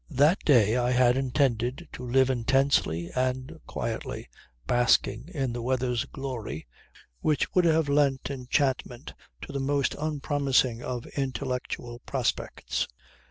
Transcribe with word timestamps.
That 0.09 0.43
day 0.43 0.77
I 0.77 0.89
had 0.89 1.15
intended 1.15 1.87
to 1.93 2.03
live 2.03 2.31
intensely 2.31 3.11
and 3.11 3.59
quietly, 3.67 4.29
basking 4.65 5.25
in 5.31 5.53
the 5.53 5.61
weather's 5.61 6.05
glory 6.05 6.65
which 7.19 7.53
would 7.53 7.65
have 7.65 7.87
lent 7.87 8.31
enchantment 8.31 9.13
to 9.43 9.53
the 9.53 9.59
most 9.59 9.95
unpromising 9.99 10.81
of 10.81 11.05
intellectual 11.15 11.99
prospects. 11.99 12.87